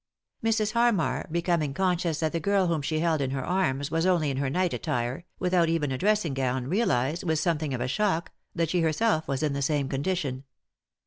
Mrs. 0.43 0.71
Harmar, 0.71 1.27
becoming 1.31 1.75
conscious 1.75 2.21
that 2.21 2.31
the 2.31 2.39
girl 2.39 2.65
whom 2.65 2.81
she 2.81 3.01
held 3.01 3.21
in 3.21 3.29
her 3.29 3.45
arms, 3.45 3.91
was 3.91 4.03
only 4.03 4.31
in 4.31 4.37
her 4.37 4.49
night 4.49 4.73
attire, 4.73 5.25
with 5.37 5.53
out 5.53 5.69
even 5.69 5.91
a 5.91 5.97
dressing 5.99 6.33
gown, 6.33 6.65
realised, 6.67 7.23
with 7.23 7.37
something 7.37 7.71
of 7.71 7.81
a 7.81 7.87
shock, 7.87 8.31
that 8.55 8.71
she 8.71 8.81
herself 8.81 9.27
was 9.27 9.43
in 9.43 9.53
the 9.53 9.61
same 9.61 9.87
condition. 9.87 10.43